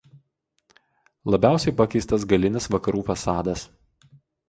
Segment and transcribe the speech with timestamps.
[1.35, 3.71] Labiausiai pakeistas galinis vakarų fasadas.